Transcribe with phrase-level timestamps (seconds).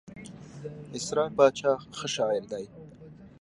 [0.97, 2.65] اسرار باچا ښه شاعر دئ.